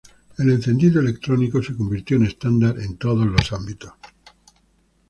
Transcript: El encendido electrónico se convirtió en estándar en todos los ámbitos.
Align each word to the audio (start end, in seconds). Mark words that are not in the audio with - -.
El 0.39 0.49
encendido 0.49 0.99
electrónico 0.99 1.61
se 1.61 1.75
convirtió 1.77 2.17
en 2.17 2.25
estándar 2.25 2.79
en 2.79 2.97
todos 2.97 3.27
los 3.27 3.53
ámbitos. 3.53 3.93